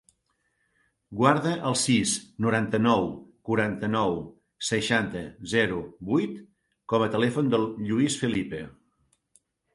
Guarda 1.17 1.51
el 1.71 1.75
sis, 1.81 2.13
noranta-nou, 2.45 3.05
quaranta-nou, 3.49 4.17
seixanta, 4.71 5.23
zero, 5.53 5.79
vuit 6.15 6.35
com 6.95 7.07
a 7.07 7.13
telèfon 7.19 7.55
del 7.55 7.71
Lluís 7.91 8.19
Felipe. 8.25 8.65